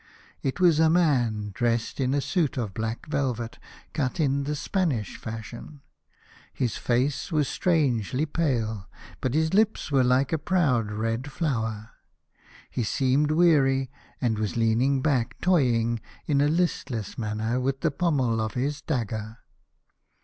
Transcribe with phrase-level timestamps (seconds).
[0.41, 3.59] It was a man dressed in a suit of black velvet,
[3.93, 5.81] cut in the Spanish fashion.
[6.51, 8.89] His face was strangely pale,
[9.21, 11.91] but his lips were like a proud red flower.
[12.71, 18.41] He seemed weary, and was leaning back toying in a listless manner with the pommel
[18.41, 19.37] of his dagger.